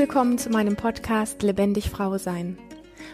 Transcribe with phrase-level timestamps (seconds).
[0.00, 2.56] willkommen zu meinem Podcast Lebendig Frau Sein.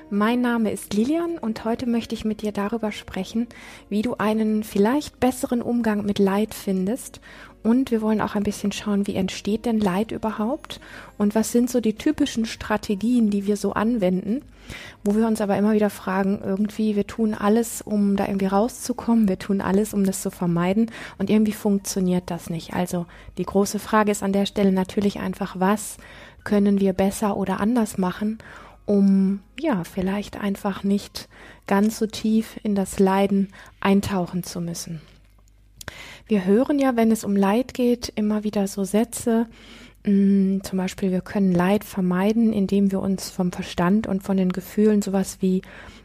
[0.08, 3.48] Mein Name ist Lilian und heute möchte ich mit dir darüber sprechen,
[3.88, 7.20] wie du einen vielleicht besseren Umgang mit Leid findest.
[7.64, 10.78] Und wir wollen auch ein bisschen schauen, wie entsteht denn Leid überhaupt
[11.18, 14.42] und was sind so die typischen Strategien, die wir so anwenden,
[15.02, 19.28] wo wir uns aber immer wieder fragen, irgendwie, wir tun alles, um da irgendwie rauszukommen,
[19.28, 22.74] wir tun alles, um das zu vermeiden und irgendwie funktioniert das nicht.
[22.74, 23.06] Also
[23.38, 25.96] die große Frage ist an der Stelle natürlich einfach, was
[26.46, 28.38] können wir besser oder anders machen,
[28.86, 31.28] um ja vielleicht einfach nicht
[31.66, 33.48] ganz so tief in das Leiden
[33.80, 35.02] eintauchen zu müssen.
[36.28, 39.46] Wir hören ja, wenn es um Leid geht, immer wieder so Sätze,
[40.06, 45.02] zum Beispiel, wir können Leid vermeiden, indem wir uns vom Verstand und von den Gefühlen
[45.02, 45.62] sowas wie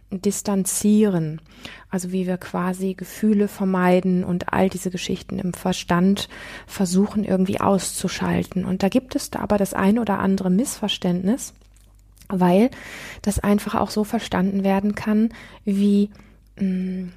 [0.10, 1.40] distanzieren.
[1.90, 6.30] Also wie wir quasi Gefühle vermeiden und all diese Geschichten im Verstand
[6.66, 8.66] versuchen irgendwie auszuschalten.
[8.66, 11.54] Und da gibt es da aber das ein oder andere Missverständnis,
[12.28, 12.72] weil
[13.22, 15.30] das einfach auch so verstanden werden kann,
[15.64, 16.10] wie
[16.60, 17.12] mh, mm,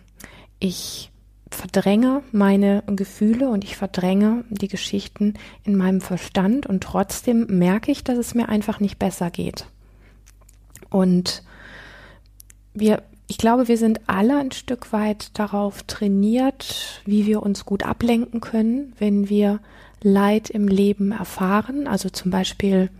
[0.60, 1.10] ich
[1.54, 8.04] verdränge meine Gefühle und ich verdränge die Geschichten in meinem Verstand und trotzdem merke ich,
[8.04, 9.66] dass es mir einfach nicht besser geht.
[10.90, 11.42] Und
[12.74, 17.84] wir, ich glaube, wir sind alle ein Stück weit darauf trainiert, wie wir uns gut
[17.84, 19.60] ablenken können, wenn wir
[20.02, 21.86] Leid im Leben erfahren.
[21.86, 22.90] Also zum Beispiel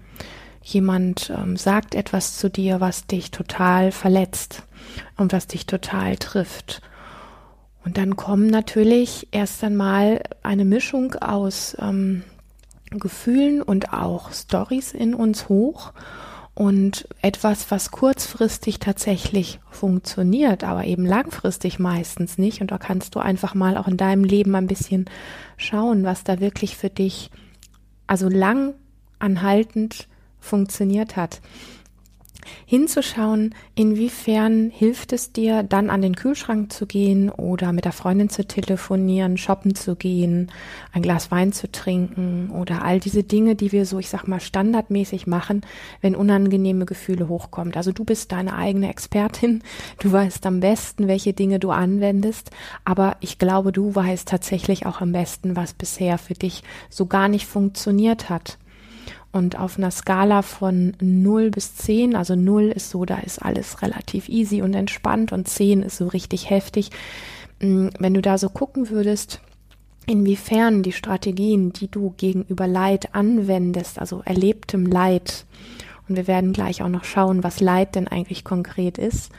[0.63, 4.63] jemand ähm, sagt etwas zu dir, was dich total verletzt
[5.17, 6.81] und was dich total trifft.
[7.85, 12.25] Und dann kommen natürlich erst einmal eine Mischung aus ähm,
[12.91, 15.93] Gefühlen und auch Stories in uns hoch
[16.55, 22.61] und etwas, was kurzfristig tatsächlich funktioniert, aber eben langfristig meistens nicht.
[22.61, 25.07] Und da kannst du einfach mal auch in deinem Leben ein bisschen
[25.57, 27.31] schauen, was da wirklich für dich,
[28.07, 28.75] also lang
[29.19, 30.09] anhaltend
[30.39, 31.41] funktioniert hat
[32.67, 38.29] hinzuschauen, inwiefern hilft es dir, dann an den Kühlschrank zu gehen oder mit der Freundin
[38.29, 40.51] zu telefonieren, shoppen zu gehen,
[40.93, 44.41] ein Glas Wein zu trinken oder all diese Dinge, die wir so, ich sag mal,
[44.41, 45.63] standardmäßig machen,
[46.01, 47.75] wenn unangenehme Gefühle hochkommen.
[47.75, 49.63] Also du bist deine eigene Expertin,
[50.01, 52.51] du weißt am besten, welche Dinge du anwendest,
[52.85, 57.29] aber ich glaube, du weißt tatsächlich auch am besten, was bisher für dich so gar
[57.29, 58.59] nicht funktioniert hat.
[59.35, 63.83] Und auf einer Skala von 0 bis 10, also 0 ist so, da ist alles
[63.83, 66.91] relativ easy und entspannt und 10 ist so richtig heftig.
[67.61, 69.41] Mm, wenn du da so gucken würdest,
[70.07, 75.47] inwiefern die Strategien, die du gegenüber Leid anwendest, also erlebtem Leid,
[76.09, 79.33] und wir werden gleich auch noch schauen, was Leid denn eigentlich konkret ist,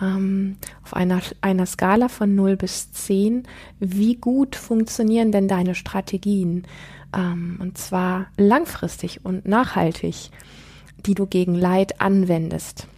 [0.00, 3.48] ähm, auf einer, einer Skala von 0 bis 10,
[3.80, 6.66] wie gut funktionieren denn deine Strategien?
[7.14, 10.30] Ähm, und zwar langfristig und nachhaltig,
[11.06, 12.88] die du gegen Leid anwendest.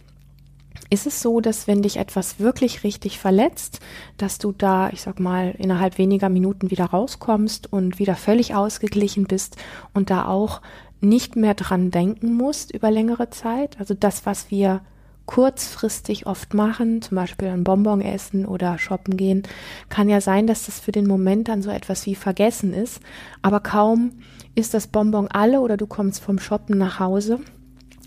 [0.89, 3.81] Ist es so, dass wenn dich etwas wirklich richtig verletzt,
[4.15, 9.25] dass du da, ich sag mal, innerhalb weniger Minuten wieder rauskommst und wieder völlig ausgeglichen
[9.25, 9.57] bist
[9.93, 10.61] und da auch
[11.01, 13.77] nicht mehr dran denken musst über längere Zeit?
[13.79, 14.81] Also das, was wir
[15.27, 19.43] kurzfristig oft machen, zum Beispiel ein Bonbon essen oder shoppen gehen,
[19.89, 22.99] kann ja sein, dass das für den Moment dann so etwas wie vergessen ist.
[23.43, 24.13] Aber kaum
[24.55, 27.39] ist das Bonbon alle oder du kommst vom Shoppen nach Hause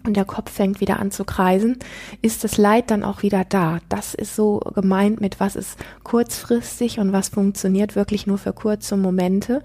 [0.05, 1.79] und der Kopf fängt wieder an zu kreisen,
[2.23, 3.79] ist das Leid dann auch wieder da.
[3.89, 8.97] Das ist so gemeint mit was ist kurzfristig und was funktioniert wirklich nur für kurze
[8.97, 9.63] Momente.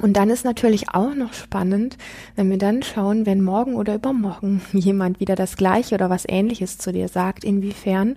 [0.00, 1.98] Und dann ist natürlich auch noch spannend,
[2.36, 6.78] wenn wir dann schauen, wenn morgen oder übermorgen jemand wieder das Gleiche oder was Ähnliches
[6.78, 8.14] zu dir sagt, inwiefern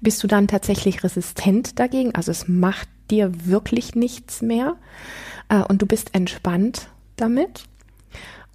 [0.00, 2.14] bist du dann tatsächlich resistent dagegen?
[2.14, 4.76] Also es macht dir wirklich nichts mehr
[5.48, 7.64] äh, und du bist entspannt damit.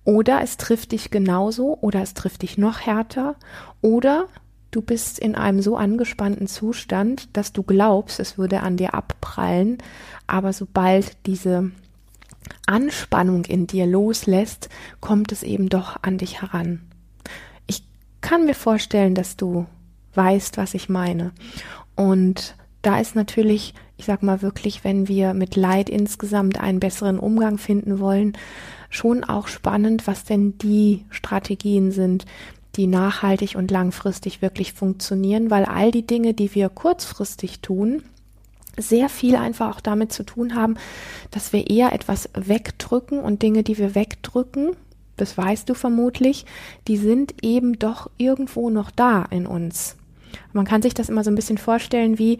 [0.03, 3.35] Oder es trifft dich genauso oder es trifft dich noch härter
[3.81, 4.27] oder
[4.71, 9.77] du bist in einem so angespannten Zustand, dass du glaubst, es würde an dir abprallen,
[10.25, 11.71] aber sobald diese
[12.65, 14.69] Anspannung in dir loslässt,
[14.99, 16.81] kommt es eben doch an dich heran.
[17.67, 17.83] Ich
[18.21, 19.65] kann mir vorstellen, dass du
[20.13, 21.31] weißt, was ich meine.
[21.95, 27.19] Und da ist natürlich, ich sag mal wirklich, wenn wir mit Leid insgesamt einen besseren
[27.19, 28.33] Umgang finden wollen,
[28.89, 32.25] schon auch spannend, was denn die Strategien sind,
[32.75, 38.03] die nachhaltig und langfristig wirklich funktionieren, weil all die Dinge, die wir kurzfristig tun,
[38.81, 40.75] sehr viel einfach auch damit zu tun haben,
[41.31, 44.71] dass wir eher etwas wegdrücken und Dinge, die wir wegdrücken,
[45.17, 46.45] das weißt du vermutlich,
[46.87, 49.97] die sind eben doch irgendwo noch da in uns.
[50.53, 52.39] Man kann sich das immer so ein bisschen vorstellen, wie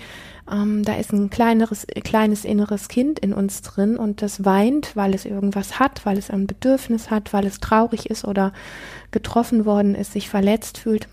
[0.52, 5.14] ähm, da ist ein kleineres, kleines inneres Kind in uns drin und das weint, weil
[5.14, 8.54] es irgendwas hat, weil es ein Bedürfnis hat, weil es traurig ist oder
[9.12, 11.08] getroffen worden ist, sich verletzt fühlt.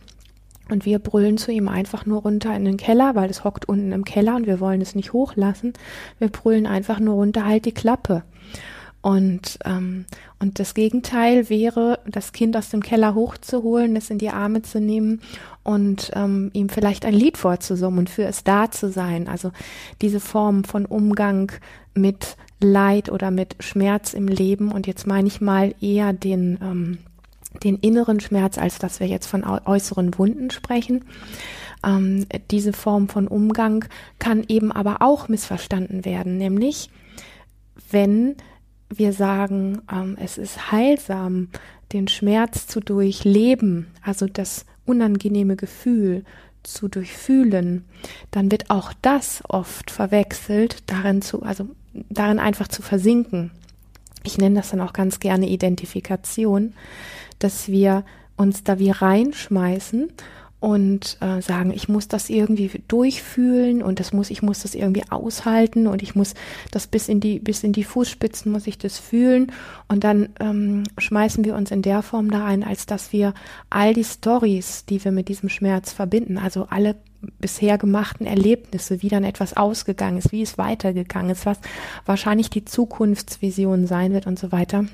[0.68, 3.92] Und wir brüllen zu ihm einfach nur runter in den Keller, weil es hockt unten
[3.92, 5.74] im Keller und wir wollen es nicht hochlassen.
[6.18, 8.24] Wir brüllen einfach nur runter, halt die Klappe.
[9.06, 10.04] Und, ähm,
[10.40, 14.80] und das Gegenteil wäre, das Kind aus dem Keller hochzuholen, es in die Arme zu
[14.80, 15.20] nehmen
[15.62, 19.28] und ähm, ihm vielleicht ein Lied vorzusummen und für es da zu sein.
[19.28, 19.52] Also
[20.02, 21.52] diese Form von Umgang
[21.94, 24.72] mit Leid oder mit Schmerz im Leben.
[24.72, 26.98] Und jetzt meine ich mal eher den, ähm,
[27.62, 31.04] den inneren Schmerz, als dass wir jetzt von äußeren Wunden sprechen.
[31.84, 33.84] Ähm, diese Form von Umgang
[34.18, 36.90] kann eben aber auch missverstanden werden, nämlich
[37.90, 38.36] wenn
[38.88, 41.48] wir sagen, ähm, es ist heilsam,
[41.92, 46.24] den Schmerz zu durchleben, also das unangenehme Gefühl
[46.62, 47.84] zu durchfühlen,
[48.30, 51.68] dann wird auch das oft verwechselt, darin zu, also
[52.10, 53.50] darin einfach zu versinken.
[54.24, 56.74] Ich nenne das dann auch ganz gerne Identifikation,
[57.38, 58.04] dass wir
[58.36, 60.08] uns da wie reinschmeißen
[60.58, 65.04] und äh, sagen, ich muss das irgendwie durchfühlen und das muss, ich muss das irgendwie
[65.10, 66.34] aushalten und ich muss
[66.70, 69.52] das bis in die, bis in die Fußspitzen muss ich das fühlen.
[69.88, 73.34] Und dann ähm, schmeißen wir uns in der Form da ein, als dass wir
[73.68, 76.96] all die Stories, die wir mit diesem Schmerz verbinden, also alle
[77.38, 81.58] bisher gemachten Erlebnisse, wie dann etwas ausgegangen ist, wie es weitergegangen ist, was
[82.06, 84.86] wahrscheinlich die Zukunftsvision sein wird und so weiter,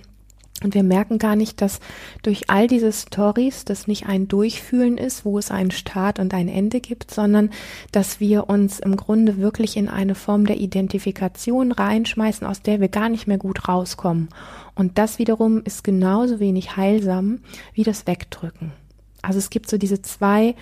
[0.63, 1.81] und wir merken gar nicht, dass
[2.23, 6.49] durch all diese Stories das nicht ein Durchfühlen ist, wo es einen Start und ein
[6.49, 7.51] Ende gibt, sondern
[7.91, 12.89] dass wir uns im Grunde wirklich in eine Form der Identifikation reinschmeißen, aus der wir
[12.89, 14.29] gar nicht mehr gut rauskommen.
[14.75, 17.41] Und das wiederum ist genauso wenig heilsam
[17.75, 18.73] wie das Wegdrücken.
[19.23, 20.57] Also es gibt so diese zwei,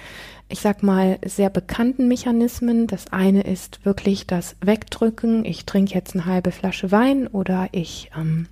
[0.49, 2.87] ich sag mal, sehr bekannten Mechanismen.
[2.87, 5.45] Das eine ist wirklich das Wegdrücken.
[5.47, 8.47] Ich trinke jetzt eine halbe Flasche Wein oder ich ähm,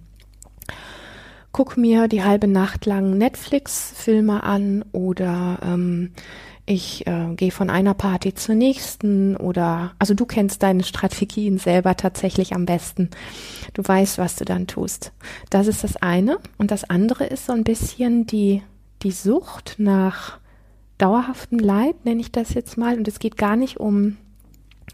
[1.52, 6.10] guck mir die halbe Nacht lang Netflix-Filme an oder ähm,
[6.66, 11.96] ich äh, gehe von einer Party zur nächsten oder also du kennst deine Strategien selber
[11.96, 13.08] tatsächlich am besten.
[13.72, 15.12] Du weißt, was du dann tust.
[15.48, 16.38] Das ist das eine.
[16.58, 18.62] Und das andere ist so ein bisschen die,
[19.02, 20.38] die Sucht nach
[20.98, 22.98] dauerhaftem Leid, nenne ich das jetzt mal.
[22.98, 24.18] Und es geht gar nicht um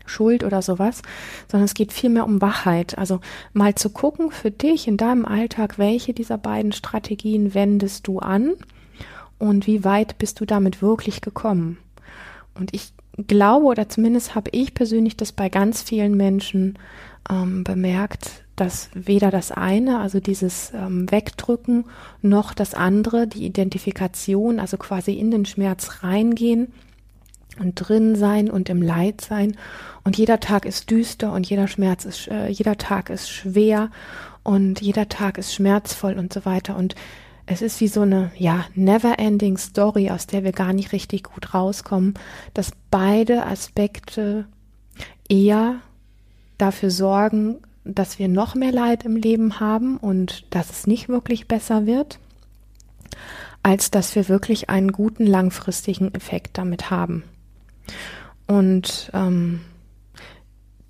[0.07, 1.03] Schuld oder sowas,
[1.51, 2.99] sondern es geht vielmehr um Wachheit.
[2.99, 3.21] Also
[3.53, 8.53] mal zu gucken für dich in deinem Alltag, welche dieser beiden Strategien wendest du an
[9.39, 11.79] und wie weit bist du damit wirklich gekommen.
[12.55, 12.93] Und ich
[13.27, 16.79] glaube, oder zumindest habe ich persönlich das bei ganz vielen Menschen
[17.31, 21.87] ähm, bemerkt, dass weder das eine, also dieses ähm, Wegdrücken,
[22.23, 26.73] noch das andere, die Identifikation, also quasi in den Schmerz reingehen,
[27.59, 29.57] und drin sein und im Leid sein.
[30.05, 33.91] Und jeder Tag ist düster und jeder Schmerz ist, äh, jeder Tag ist schwer
[34.43, 36.77] und jeder Tag ist schmerzvoll und so weiter.
[36.77, 36.95] Und
[37.47, 41.25] es ist wie so eine, ja, never ending Story, aus der wir gar nicht richtig
[41.25, 42.15] gut rauskommen,
[42.55, 44.47] dass beide Aspekte
[45.29, 45.77] eher
[46.59, 51.47] dafür sorgen, dass wir noch mehr Leid im Leben haben und dass es nicht wirklich
[51.47, 52.19] besser wird,
[53.63, 57.25] als dass wir wirklich einen guten langfristigen Effekt damit haben.
[58.47, 59.61] Und ähm,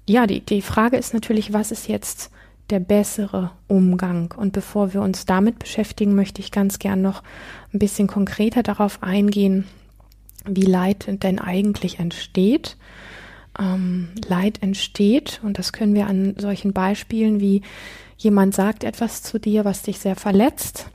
[0.08, 2.30] ja, die, die Frage ist natürlich, was ist jetzt
[2.70, 4.34] der bessere Umgang?
[4.36, 7.22] Und bevor wir uns damit beschäftigen, möchte ich ganz gern noch
[7.72, 9.66] ein bisschen konkreter darauf eingehen,
[10.46, 12.76] wie Leid denn eigentlich entsteht.
[13.58, 17.62] Ähm, Leid entsteht, und das können wir an solchen Beispielen wie
[18.16, 20.86] jemand sagt etwas zu dir, was dich sehr verletzt,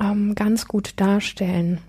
[0.00, 1.80] ähm, ganz gut darstellen.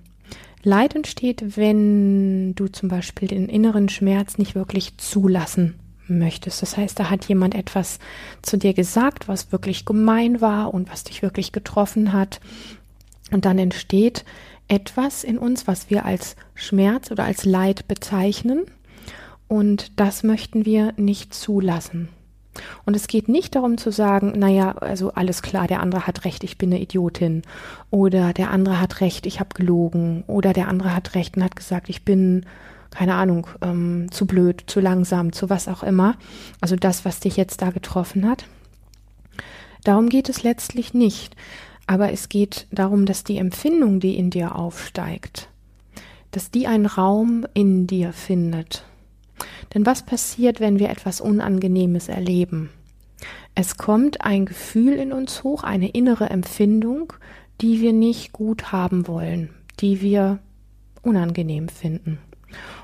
[0.64, 5.76] Leid entsteht, wenn du zum Beispiel den inneren Schmerz nicht wirklich zulassen
[6.08, 6.62] möchtest.
[6.62, 8.00] Das heißt, da hat jemand etwas
[8.42, 12.42] zu dir gesagt, was wirklich gemein war und was dich wirklich getroffen hat.
[13.32, 14.26] Und dann entsteht
[14.68, 18.66] etwas in uns, was wir als Schmerz oder als Leid bezeichnen.
[19.48, 22.10] Und das möchten wir nicht zulassen.
[22.86, 26.44] Und es geht nicht darum zu sagen, naja, also alles klar, der andere hat recht,
[26.44, 27.44] ich bin eine Idiotin.
[27.92, 30.24] Oder der andere hat recht, ich habe gelogen.
[30.28, 32.46] Oder der andere hat recht und hat gesagt, ich bin,
[32.92, 36.16] keine Ahnung, ähm, zu blöd, zu langsam, zu was auch immer.
[36.62, 38.46] Also das, was dich jetzt da getroffen hat.
[39.84, 41.36] Darum geht es letztlich nicht.
[41.88, 45.50] Aber es geht darum, dass die Empfindung, die in dir aufsteigt,
[46.32, 48.86] dass die einen Raum in dir findet
[49.74, 52.70] denn was passiert, wenn wir etwas Unangenehmes erleben?
[53.56, 57.14] Es kommt ein Gefühl in uns hoch, eine innere Empfindung,
[57.62, 59.50] die wir nicht gut haben wollen,
[59.80, 60.40] die wir
[61.02, 62.20] unangenehm finden.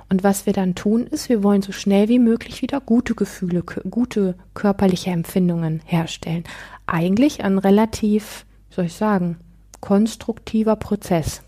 [0.10, 3.64] Und was wir dann tun, ist, wir wollen so schnell wie möglich wieder gute Gefühle,
[3.64, 6.44] gute körperliche Empfindungen herstellen.
[6.86, 9.38] Eigentlich ein relativ, soll ich sagen,
[9.82, 11.42] konstruktiver Prozess.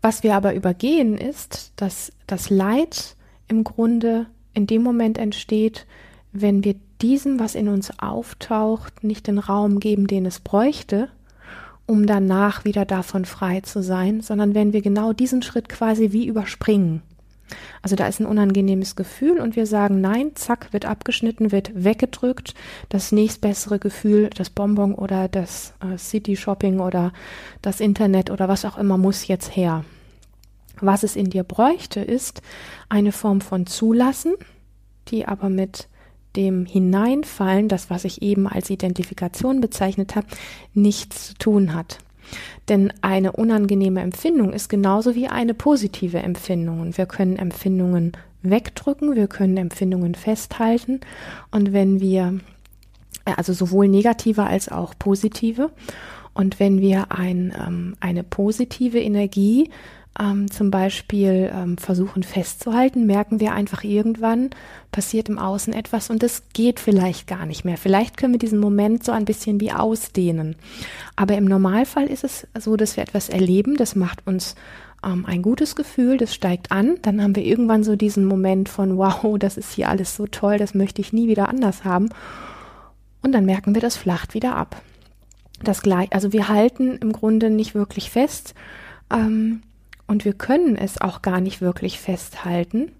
[0.00, 3.16] Was wir aber übergehen, ist, dass das Leid
[3.48, 5.86] im Grunde in dem Moment entsteht,
[6.32, 11.08] wenn wir diesem, was in uns auftaucht, nicht den Raum geben, den es bräuchte,
[11.86, 16.26] um danach wieder davon frei zu sein, sondern wenn wir genau diesen Schritt quasi wie
[16.26, 17.02] überspringen.
[17.80, 22.54] Also da ist ein unangenehmes Gefühl und wir sagen nein, zack, wird abgeschnitten, wird weggedrückt.
[22.90, 27.12] Das nächstbessere Gefühl, das Bonbon oder das äh, City Shopping oder
[27.62, 29.84] das Internet oder was auch immer muss jetzt her.
[30.80, 32.42] Was es in dir bräuchte, ist
[32.88, 34.34] eine Form von Zulassen,
[35.08, 35.88] die aber mit
[36.36, 40.26] dem Hineinfallen, das was ich eben als Identifikation bezeichnet habe,
[40.74, 41.98] nichts zu tun hat.
[42.68, 46.96] Denn eine unangenehme Empfindung ist genauso wie eine positive Empfindung.
[46.96, 51.00] Wir können Empfindungen wegdrücken, wir können Empfindungen festhalten.
[51.50, 52.38] Und wenn wir,
[53.24, 55.70] also sowohl negative als auch positive,
[56.34, 59.70] und wenn wir ein, ähm, eine positive Energie
[60.18, 64.50] ähm, zum Beispiel ähm, versuchen festzuhalten, merken wir einfach irgendwann,
[64.90, 67.76] passiert im Außen etwas und es geht vielleicht gar nicht mehr.
[67.76, 70.56] Vielleicht können wir diesen Moment so ein bisschen wie ausdehnen.
[71.16, 74.54] Aber im Normalfall ist es so, dass wir etwas erleben, das macht uns
[75.04, 76.96] ähm, ein gutes Gefühl, das steigt an.
[77.02, 80.58] Dann haben wir irgendwann so diesen Moment von, wow, das ist hier alles so toll,
[80.58, 82.08] das möchte ich nie wieder anders haben.
[83.22, 84.82] Und dann merken wir, das flacht wieder ab.
[85.62, 88.54] Das gleich, also wir halten im Grunde nicht wirklich fest.
[89.10, 89.62] Ähm,
[90.08, 92.90] und wir können es auch gar nicht wirklich festhalten,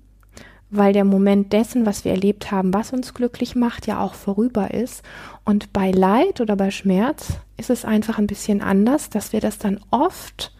[0.70, 4.72] weil der Moment dessen, was wir erlebt haben, was uns glücklich macht, ja auch vorüber
[4.72, 5.02] ist.
[5.44, 9.58] Und bei Leid oder bei Schmerz ist es einfach ein bisschen anders, dass wir das
[9.58, 10.54] dann oft,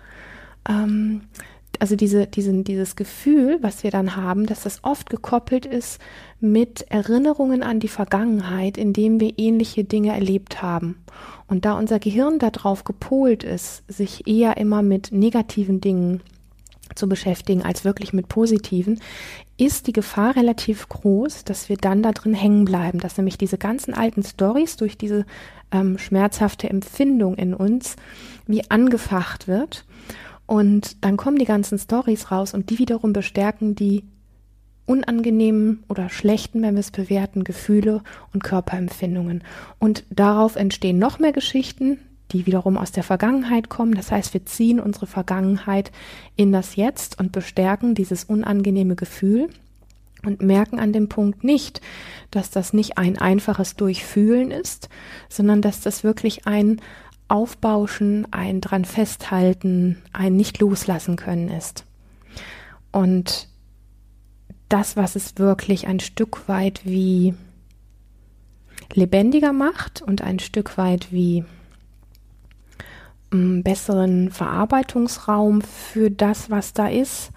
[0.67, 1.23] ähm,
[1.78, 6.00] also diese, diesen, dieses Gefühl, was wir dann haben, dass das oft gekoppelt ist
[6.40, 11.05] mit Erinnerungen an die Vergangenheit, in dem wir ähnliche Dinge erlebt haben.
[11.47, 16.23] Und da unser Gehirn darauf gepolt ist, sich eher immer mit negativen Dingen
[16.99, 19.00] zu beschäftigen als wirklich mit positiven,
[19.57, 23.59] ist die Gefahr relativ groß, dass wir dann da drin hängen bleiben, dass nämlich diese
[23.59, 25.25] ganzen alten Stories durch diese
[25.73, 27.97] ähm, schmerzhafte Empfindung in uns
[28.47, 29.85] wie angefacht wird.
[30.47, 34.05] Und dann kommen die ganzen Stories raus und die wiederum bestärken die
[34.87, 38.02] unangenehmen oder schlechten, wenn wir es bewerten, Gefühle
[38.33, 39.45] und Körperempfindungen.
[39.78, 41.99] Und darauf entstehen noch mehr Geschichten,
[42.33, 43.95] die wiederum aus der Vergangenheit kommen.
[43.95, 45.91] Das heißt, wir ziehen unsere Vergangenheit
[46.37, 49.49] in das Jetzt und bestärken dieses unangenehme Gefühl
[50.25, 51.81] und merken an dem Punkt nicht,
[52.31, 54.89] dass das nicht ein einfaches Durchfühlen ist,
[55.29, 56.81] sondern dass das wirklich ein
[57.29, 61.85] Aufbauschen, ein dran festhalten, ein nicht loslassen können ist.
[62.91, 63.49] Und
[64.69, 67.35] das, was es wirklich ein Stück weit wie
[68.95, 71.45] lebendiger macht und ein Stück weit wie
[73.31, 77.31] besseren Verarbeitungsraum für das, was da ist,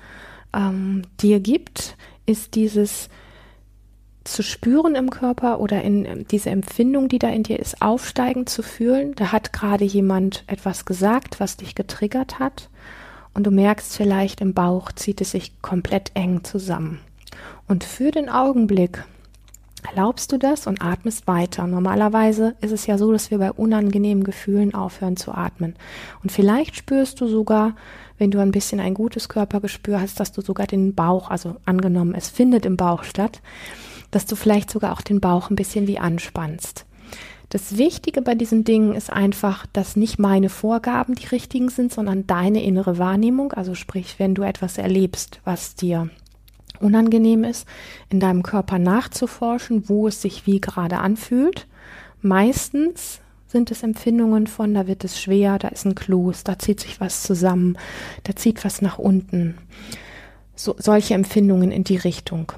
[0.53, 3.09] ähm, dir gibt, ist dieses
[4.23, 8.49] zu spüren im Körper oder in ähm, diese Empfindung, die da in dir ist, aufsteigend
[8.49, 9.13] zu fühlen.
[9.15, 12.69] Da hat gerade jemand etwas gesagt, was dich getriggert hat.
[13.33, 16.99] Und du merkst vielleicht im Bauch zieht es sich komplett eng zusammen.
[17.67, 19.03] Und für den Augenblick
[19.87, 21.67] erlaubst du das und atmest weiter.
[21.67, 25.75] Normalerweise ist es ja so, dass wir bei unangenehmen Gefühlen aufhören zu atmen.
[26.23, 27.75] Und vielleicht spürst du sogar,
[28.17, 32.13] wenn du ein bisschen ein gutes Körpergespür hast, dass du sogar den Bauch, also angenommen,
[32.15, 33.41] es findet im Bauch statt,
[34.11, 36.85] dass du vielleicht sogar auch den Bauch ein bisschen wie anspannst.
[37.49, 42.25] Das Wichtige bei diesen Dingen ist einfach, dass nicht meine Vorgaben die richtigen sind, sondern
[42.25, 43.51] deine innere Wahrnehmung.
[43.51, 46.09] Also sprich, wenn du etwas erlebst, was dir
[46.81, 47.67] unangenehm ist,
[48.09, 51.67] in deinem Körper nachzuforschen, wo es sich wie gerade anfühlt.
[52.21, 56.79] Meistens sind es Empfindungen von, da wird es schwer, da ist ein Kloß, da zieht
[56.79, 57.77] sich was zusammen,
[58.23, 59.57] da zieht was nach unten.
[60.55, 62.53] So, solche Empfindungen in die Richtung.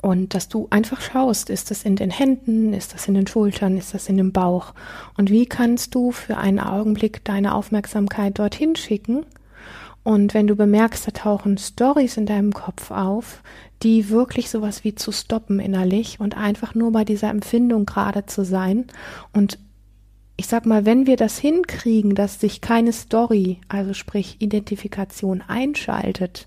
[0.00, 3.76] Und dass du einfach schaust, ist das in den Händen, ist das in den Schultern,
[3.76, 4.74] ist das in dem Bauch?
[5.16, 9.26] Und wie kannst du für einen Augenblick deine Aufmerksamkeit dorthin schicken
[10.06, 13.42] und wenn du bemerkst, da tauchen Stories in deinem Kopf auf,
[13.82, 18.44] die wirklich sowas wie zu stoppen innerlich und einfach nur bei dieser Empfindung gerade zu
[18.44, 18.84] sein.
[19.32, 19.58] Und
[20.36, 26.46] ich sag mal, wenn wir das hinkriegen, dass sich keine Story, also sprich Identifikation einschaltet,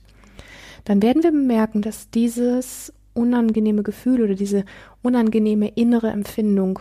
[0.85, 4.63] dann werden wir bemerken, dass dieses unangenehme Gefühl oder diese
[5.01, 6.79] unangenehme innere Empfindung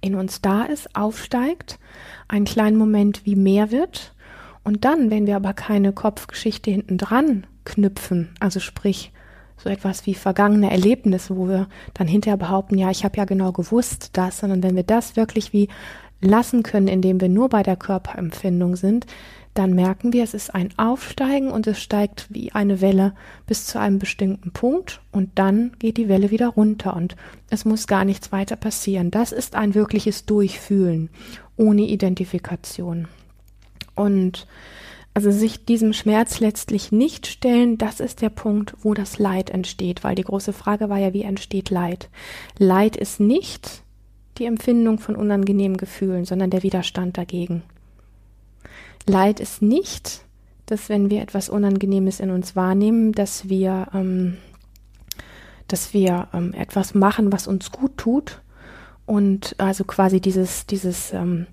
[0.00, 1.80] in uns da ist, aufsteigt,
[2.28, 4.14] einen kleinen Moment wie mehr wird
[4.64, 8.30] und dann, wenn wir aber keine Kopfgeschichte hinten dran anknüpfen.
[8.40, 9.12] Also sprich,
[9.56, 13.52] so etwas wie vergangene Erlebnisse, wo wir dann hinterher behaupten, ja, ich habe ja genau
[13.52, 15.68] gewusst das, sondern wenn wir das wirklich wie
[16.20, 19.06] lassen können, indem wir nur bei der Körperempfindung sind,
[19.54, 23.12] dann merken wir, es ist ein Aufsteigen und es steigt wie eine Welle
[23.46, 27.16] bis zu einem bestimmten Punkt und dann geht die Welle wieder runter und
[27.50, 29.10] es muss gar nichts weiter passieren.
[29.10, 31.10] Das ist ein wirkliches Durchfühlen
[31.56, 33.08] ohne Identifikation.
[33.94, 34.46] Und
[35.14, 40.04] also sich diesem Schmerz letztlich nicht stellen, das ist der Punkt, wo das Leid entsteht,
[40.04, 42.08] weil die große Frage war ja, wie entsteht Leid?
[42.58, 43.82] Leid ist nicht
[44.38, 47.62] die Empfindung von unangenehmen Gefühlen, sondern der Widerstand dagegen.
[49.06, 50.24] Leid ist nicht,
[50.64, 54.38] dass wenn wir etwas Unangenehmes in uns wahrnehmen, dass wir, ähm,
[55.68, 58.40] dass wir ähm, etwas machen, was uns gut tut
[59.04, 61.46] und also quasi dieses, dieses, ähm,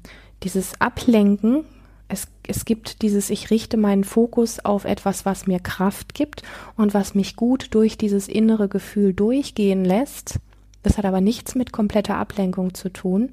[0.44, 1.66] dieses Ablenken
[2.10, 6.44] es, es gibt dieses, ich richte meinen Fokus auf etwas, was mir Kraft gibt
[6.76, 10.40] und was mich gut durch dieses innere Gefühl durchgehen lässt.
[10.84, 13.30] Das hat aber nichts mit kompletter Ablenkung zu tun.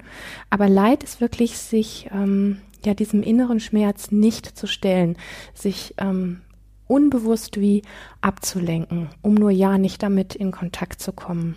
[0.49, 5.17] Aber Leid ist wirklich, sich ähm, ja diesem inneren Schmerz nicht zu stellen,
[5.53, 6.41] sich ähm,
[6.87, 7.81] unbewusst wie
[8.21, 11.55] abzulenken, um nur ja nicht damit in Kontakt zu kommen.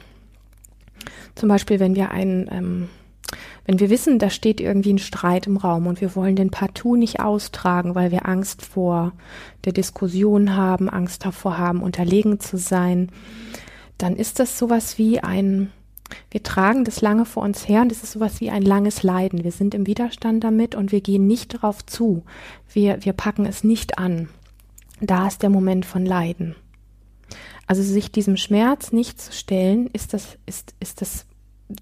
[1.34, 2.88] Zum Beispiel, wenn wir einen ähm,
[3.64, 6.96] wenn wir wissen, da steht irgendwie ein Streit im Raum und wir wollen den partout
[6.96, 9.12] nicht austragen, weil wir Angst vor
[9.64, 13.10] der Diskussion haben, Angst davor haben, unterlegen zu sein,
[13.98, 15.70] dann ist das sowas wie ein,
[16.30, 19.44] wir tragen das lange vor uns her und es ist sowas wie ein langes Leiden.
[19.44, 22.24] Wir sind im Widerstand damit und wir gehen nicht darauf zu.
[22.72, 24.28] Wir, wir packen es nicht an.
[25.00, 26.56] Da ist der Moment von Leiden.
[27.66, 31.26] Also sich diesem Schmerz nicht zu stellen, ist das, ist, ist das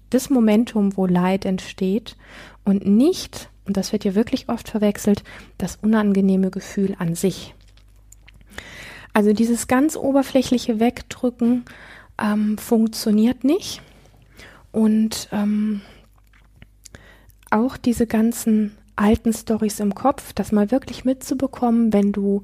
[0.09, 2.15] das Momentum, wo Leid entsteht
[2.63, 5.23] und nicht, und das wird ja wirklich oft verwechselt,
[5.57, 7.53] das unangenehme Gefühl an sich.
[9.13, 11.65] Also dieses ganz oberflächliche Wegdrücken
[12.21, 13.81] ähm, funktioniert nicht.
[14.71, 15.81] Und ähm,
[17.49, 22.43] auch diese ganzen alten Stories im Kopf, das mal wirklich mitzubekommen, wenn du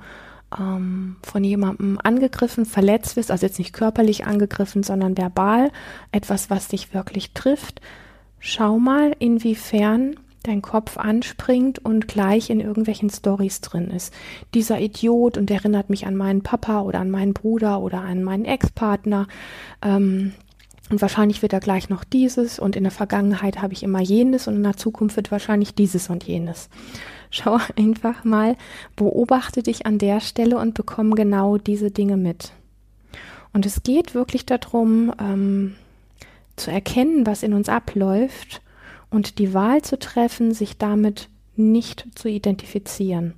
[0.58, 5.72] ähm, von jemandem angegriffen, verletzt wirst, also jetzt nicht körperlich angegriffen, sondern verbal,
[6.12, 7.82] etwas, was dich wirklich trifft,
[8.40, 14.14] schau mal, inwiefern dein Kopf anspringt und gleich in irgendwelchen Stories drin ist.
[14.54, 18.46] Dieser Idiot und erinnert mich an meinen Papa oder an meinen Bruder oder an meinen
[18.46, 19.28] Ex-Partner.
[19.82, 20.34] Ähm,
[20.92, 24.48] und wahrscheinlich wird er gleich noch dieses und in der Vergangenheit habe ich immer jenes
[24.48, 26.70] und in der Zukunft wird wahrscheinlich dieses und jenes.
[27.30, 28.56] Schau einfach mal,
[28.96, 32.52] beobachte dich an der Stelle und bekomme genau diese Dinge mit.
[33.54, 35.76] Und es geht wirklich darum, ähm,
[36.56, 38.62] zu erkennen, was in uns abläuft
[39.10, 43.34] und die Wahl zu treffen, sich damit nicht zu identifizieren.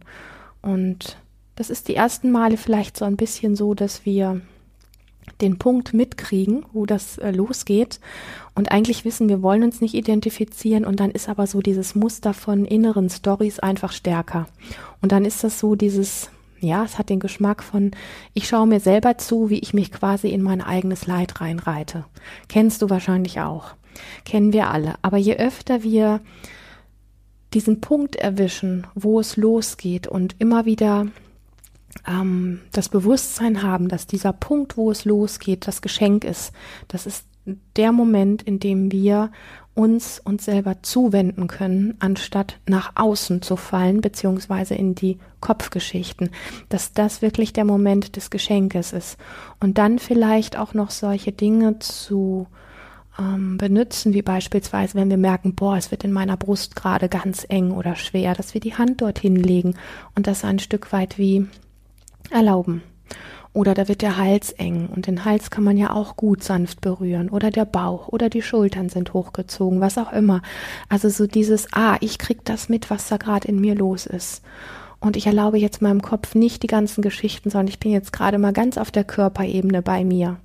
[0.62, 1.17] Und
[1.56, 4.41] das ist die ersten Male vielleicht so ein bisschen so, dass wir
[5.41, 7.99] den Punkt mitkriegen, wo das äh, losgeht
[8.55, 12.33] und eigentlich wissen, wir wollen uns nicht identifizieren und dann ist aber so dieses Muster
[12.33, 14.47] von inneren Stories einfach stärker.
[15.01, 17.91] Und dann ist das so dieses, ja, es hat den Geschmack von,
[18.33, 22.05] ich schaue mir selber zu, wie ich mich quasi in mein eigenes Leid reinreite.
[22.49, 23.75] Kennst du wahrscheinlich auch.
[24.25, 24.95] Kennen wir alle.
[25.01, 26.21] Aber je öfter wir
[27.53, 31.07] diesen Punkt erwischen, wo es losgeht und immer wieder
[32.08, 36.52] ähm, das Bewusstsein haben, dass dieser Punkt, wo es losgeht, das Geschenk ist.
[36.88, 37.26] Das ist
[37.76, 39.32] der Moment, in dem wir
[39.73, 46.32] uns uns selber zuwenden können, anstatt nach außen zu fallen, beziehungsweise in die Kopfgeschichten,
[46.69, 49.17] dass das wirklich der Moment des Geschenkes ist.
[49.60, 52.47] Und dann vielleicht auch noch solche Dinge zu
[53.19, 57.45] ähm, benutzen, wie beispielsweise, wenn wir merken, boah, es wird in meiner Brust gerade ganz
[57.47, 59.76] eng oder schwer, dass wir die Hand dorthin legen
[60.15, 61.45] und das ein Stück weit wie
[62.31, 62.83] erlauben.
[63.53, 66.79] Oder da wird der Hals eng und den Hals kann man ja auch gut sanft
[66.79, 67.29] berühren.
[67.29, 70.43] Oder der Bauch oder die Schultern sind hochgezogen, was auch immer.
[70.89, 74.43] Also so dieses, ah, ich krieg das mit, was da gerade in mir los ist.
[74.99, 78.37] Und ich erlaube jetzt meinem Kopf nicht die ganzen Geschichten, sondern ich bin jetzt gerade
[78.37, 80.37] mal ganz auf der Körperebene bei mir.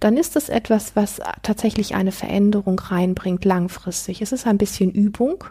[0.00, 4.22] Dann ist es etwas, was tatsächlich eine Veränderung reinbringt langfristig.
[4.22, 5.44] Es ist ein bisschen Übung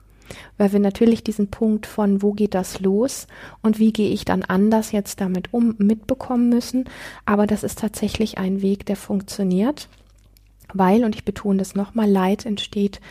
[0.57, 3.27] weil wir natürlich diesen Punkt von, wo geht das los
[3.61, 6.85] und wie gehe ich dann anders jetzt damit um, mitbekommen müssen.
[7.25, 9.87] Aber das ist tatsächlich ein Weg, der funktioniert,
[10.73, 13.01] weil, und ich betone das nochmal, Leid entsteht,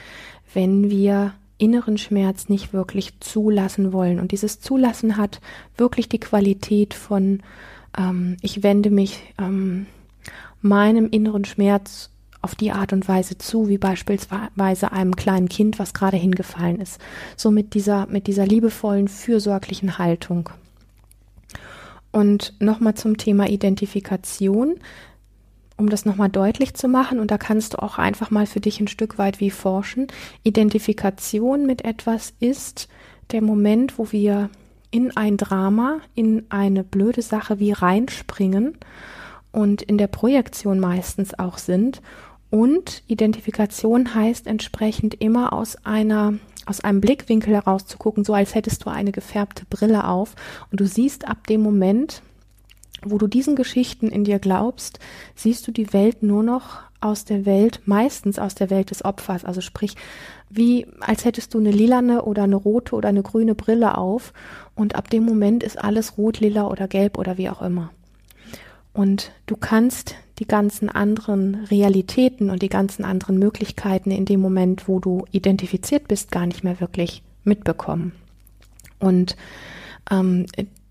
[0.52, 4.18] wenn wir inneren Schmerz nicht wirklich zulassen wollen.
[4.18, 5.40] Und dieses Zulassen hat
[5.76, 7.42] wirklich die Qualität von,
[7.96, 9.86] ähm, ich wende mich ähm,
[10.62, 12.09] meinem inneren Schmerz
[12.42, 17.00] auf die Art und Weise zu, wie beispielsweise einem kleinen Kind, was gerade hingefallen ist.
[17.36, 20.50] So mit dieser, mit dieser liebevollen, fürsorglichen Haltung.
[22.12, 24.76] Und nochmal zum Thema Identifikation,
[25.76, 28.80] um das nochmal deutlich zu machen, und da kannst du auch einfach mal für dich
[28.80, 30.08] ein Stück weit wie forschen.
[30.42, 32.88] Identifikation mit etwas ist
[33.32, 34.50] der Moment, wo wir
[34.90, 38.76] in ein Drama, in eine blöde Sache wie reinspringen
[39.52, 42.02] und in der Projektion meistens auch sind.
[42.50, 46.34] Und Identifikation heißt entsprechend immer aus einer
[46.66, 50.36] aus einem Blickwinkel heraus zu gucken, so als hättest du eine gefärbte Brille auf
[50.70, 52.22] und du siehst ab dem Moment,
[53.02, 55.00] wo du diesen Geschichten in dir glaubst,
[55.34, 59.44] siehst du die Welt nur noch aus der Welt, meistens aus der Welt des Opfers.
[59.44, 59.96] Also sprich,
[60.50, 64.32] wie als hättest du eine lilane oder eine rote oder eine grüne Brille auf
[64.74, 67.90] und ab dem Moment ist alles rot, lila oder gelb oder wie auch immer.
[68.92, 74.88] Und du kannst die ganzen anderen Realitäten und die ganzen anderen Möglichkeiten in dem Moment,
[74.88, 78.12] wo du identifiziert bist, gar nicht mehr wirklich mitbekommen.
[78.98, 79.36] Und
[80.10, 80.46] ähm,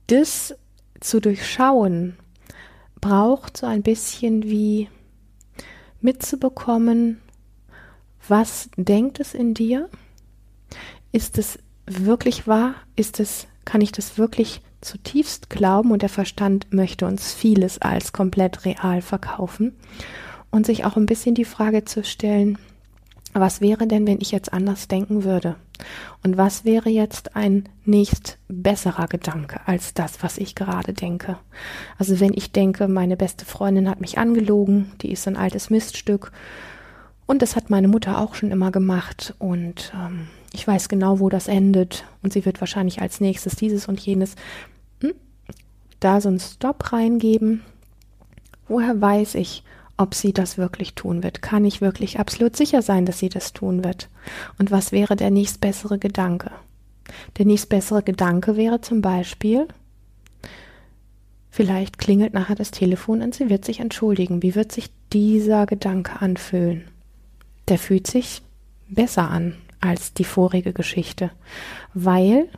[0.07, 0.55] das
[0.99, 2.15] zu durchschauen
[3.01, 4.89] braucht so ein bisschen wie
[6.01, 7.21] mitzubekommen,
[8.27, 9.89] was denkt es in dir?
[11.11, 12.75] Ist es wirklich wahr?
[12.95, 18.13] Ist es, kann ich das wirklich zutiefst glauben und der Verstand möchte uns vieles als
[18.13, 19.73] komplett real verkaufen
[20.51, 22.57] und sich auch ein bisschen die Frage zu stellen,
[23.33, 25.55] was wäre denn, wenn ich jetzt anders denken würde?
[26.23, 31.37] Und was wäre jetzt ein nächst besserer Gedanke als das, was ich gerade denke?
[31.97, 36.31] Also wenn ich denke, meine beste Freundin hat mich angelogen, die ist ein altes Miststück
[37.27, 41.29] und das hat meine Mutter auch schon immer gemacht und ähm, ich weiß genau, wo
[41.29, 44.35] das endet und sie wird wahrscheinlich als nächstes dieses und jenes.
[45.01, 45.13] Hm?
[45.99, 47.61] Da so einen Stop reingeben.
[48.67, 49.63] Woher weiß ich,
[49.97, 51.41] ob sie das wirklich tun wird?
[51.41, 54.09] Kann ich wirklich absolut sicher sein, dass sie das tun wird?
[54.57, 56.51] Und was wäre der nächstbessere Gedanke?
[57.37, 59.67] Der nächstbessere Gedanke wäre zum Beispiel,
[61.49, 64.41] vielleicht klingelt nachher das Telefon und sie wird sich entschuldigen.
[64.41, 66.87] Wie wird sich dieser Gedanke anfühlen?
[67.67, 68.41] Der fühlt sich
[68.87, 71.31] besser an als die vorige Geschichte,
[71.93, 72.49] weil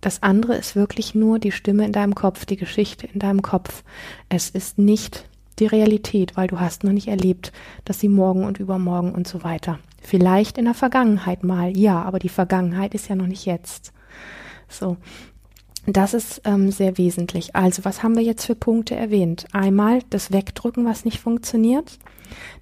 [0.00, 3.82] das andere ist wirklich nur die Stimme in deinem Kopf, die Geschichte in deinem Kopf.
[4.28, 5.28] Es ist nicht
[5.58, 7.52] die Realität, weil du hast noch nicht erlebt,
[7.84, 9.78] dass sie morgen und übermorgen und so weiter.
[10.02, 13.92] Vielleicht in der Vergangenheit mal, ja, aber die Vergangenheit ist ja noch nicht jetzt.
[14.68, 14.96] So.
[15.88, 17.54] Das ist ähm, sehr wesentlich.
[17.54, 19.46] Also, was haben wir jetzt für Punkte erwähnt?
[19.52, 21.98] Einmal das Wegdrücken, was nicht funktioniert.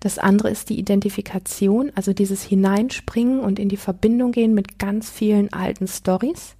[0.00, 5.10] Das andere ist die Identifikation, also dieses Hineinspringen und in die Verbindung gehen mit ganz
[5.10, 6.56] vielen alten Stories.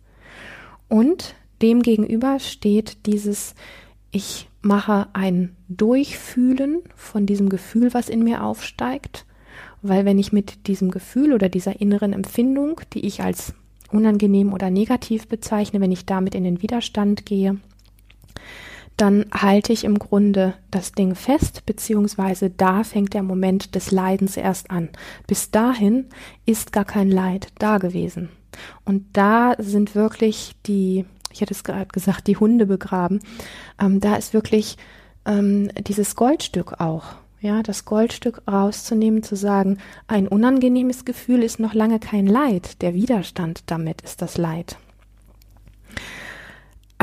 [0.88, 3.54] Und dem gegenüber steht dieses,
[4.10, 9.26] ich mache ein Durchfühlen von diesem Gefühl, was in mir aufsteigt.
[9.82, 13.54] Weil wenn ich mit diesem Gefühl oder dieser inneren Empfindung, die ich als
[13.90, 17.58] unangenehm oder negativ bezeichne, wenn ich damit in den Widerstand gehe,
[18.96, 24.37] dann halte ich im Grunde das Ding fest, beziehungsweise da fängt der Moment des Leidens
[24.37, 24.88] erst an.
[25.26, 26.07] Bis dahin
[26.46, 28.28] ist gar kein Leid da gewesen.
[28.85, 33.20] Und da sind wirklich die, ich hätte es gerade gesagt, die Hunde begraben.
[33.80, 34.76] Ähm, da ist wirklich
[35.26, 37.04] ähm, dieses Goldstück auch.
[37.40, 42.80] Ja, das Goldstück rauszunehmen, zu sagen, ein unangenehmes Gefühl ist noch lange kein Leid.
[42.80, 44.78] Der Widerstand damit ist das Leid.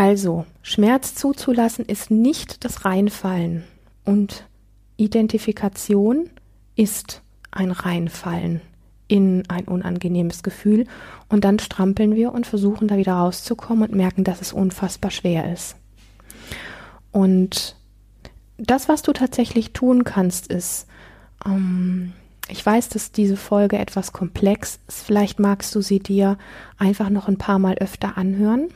[0.01, 3.65] Also, Schmerz zuzulassen ist nicht das Reinfallen
[4.03, 4.47] und
[4.97, 6.31] Identifikation
[6.75, 8.61] ist ein Reinfallen
[9.07, 10.87] in ein unangenehmes Gefühl
[11.29, 15.53] und dann strampeln wir und versuchen da wieder rauszukommen und merken, dass es unfassbar schwer
[15.53, 15.75] ist.
[17.11, 17.75] Und
[18.57, 20.87] das, was du tatsächlich tun kannst, ist,
[21.45, 22.13] ähm,
[22.49, 25.03] ich weiß, dass diese Folge etwas komplex ist.
[25.03, 26.39] Vielleicht magst du sie dir
[26.79, 28.69] einfach noch ein paar Mal öfter anhören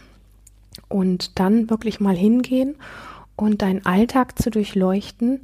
[0.87, 2.75] und dann wirklich mal hingehen
[3.35, 5.41] und deinen Alltag zu durchleuchten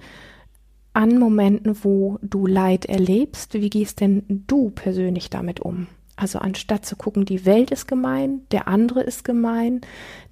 [0.93, 3.53] an Momenten, wo du Leid erlebst.
[3.53, 5.87] Wie gehst denn du persönlich damit um?
[6.17, 9.81] Also anstatt zu gucken, die Welt ist gemein, der andere ist gemein,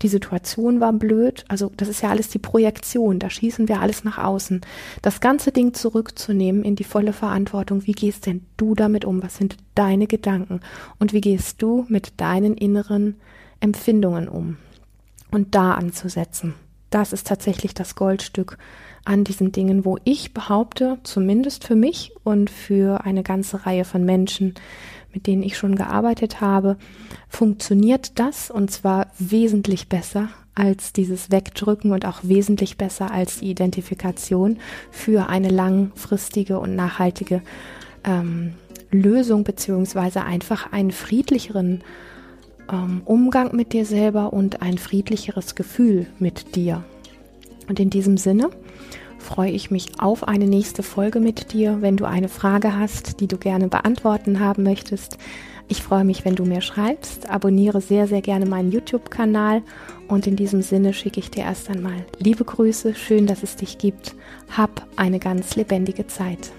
[0.04, 4.04] die Situation war blöd, also das ist ja alles die Projektion, da schießen wir alles
[4.04, 4.62] nach außen.
[5.02, 9.24] Das ganze Ding zurückzunehmen in die volle Verantwortung, wie gehst denn du damit um?
[9.24, 10.60] Was sind deine Gedanken?
[11.00, 13.16] Und wie gehst du mit deinen inneren
[13.60, 14.58] Empfindungen um?
[15.32, 16.54] Und da anzusetzen.
[16.90, 18.58] Das ist tatsächlich das Goldstück
[19.06, 24.04] an diesen Dingen, wo ich behaupte, zumindest für mich und für eine ganze Reihe von
[24.04, 24.56] Menschen,
[25.14, 26.78] mit denen ich schon gearbeitet habe,
[27.28, 33.50] funktioniert das und zwar wesentlich besser als dieses Wegdrücken und auch wesentlich besser als die
[33.50, 34.60] Identifikation
[34.92, 37.42] für eine langfristige und nachhaltige
[38.04, 38.54] ähm,
[38.92, 41.84] Lösung beziehungsweise einfach einen friedlicheren
[42.72, 46.84] ähm, Umgang mit dir selber und ein friedlicheres Gefühl mit dir.
[47.68, 48.50] Und in diesem Sinne
[49.20, 51.82] freue ich mich auf eine nächste Folge mit dir.
[51.82, 55.18] Wenn du eine Frage hast, die du gerne beantworten haben möchtest,
[55.72, 57.30] ich freue mich, wenn du mir schreibst.
[57.30, 59.62] Abonniere sehr, sehr gerne meinen YouTube-Kanal.
[60.08, 62.96] Und in diesem Sinne schicke ich dir erst einmal liebe Grüße.
[62.96, 64.16] Schön, dass es dich gibt.
[64.58, 66.52] Hab eine ganz lebendige Zeit.